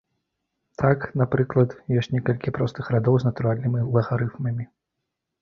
[0.81, 4.69] Так, напрыклад, ёсць некалькі простых радоў з натуральнымі лагарыфмамі.